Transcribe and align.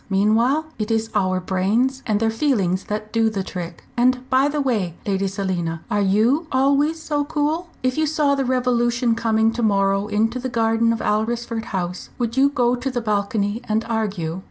Meanwhile 0.09 0.65
it 0.79 0.89
is 0.89 1.11
our 1.13 1.39
brains 1.39 2.01
and 2.07 2.19
their 2.19 2.31
feelings 2.31 2.85
that 2.85 3.13
do 3.13 3.29
the 3.29 3.43
trick. 3.43 3.83
And 3.95 4.27
by 4.31 4.47
the 4.47 4.59
way, 4.59 4.95
Lady 5.05 5.27
Selina, 5.27 5.83
are 5.91 6.01
you 6.01 6.47
always 6.51 6.99
so 6.99 7.23
cool? 7.23 7.69
If 7.83 7.99
you 7.99 8.07
saw 8.07 8.33
the 8.33 8.43
Revolution 8.43 9.13
coming 9.13 9.51
to 9.53 9.61
morrow 9.61 10.07
into 10.07 10.39
the 10.39 10.49
garden 10.49 10.91
of 10.91 11.03
Alresford 11.03 11.65
House, 11.65 12.09
would 12.17 12.35
you 12.35 12.49
go 12.49 12.75
to 12.75 12.89
the 12.89 12.99
balcony 12.99 13.61
and 13.69 13.85
argue?" 13.87 14.39